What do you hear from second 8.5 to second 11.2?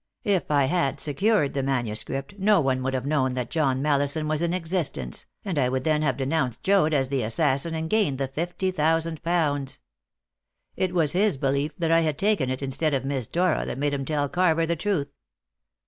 thousand pounds. It was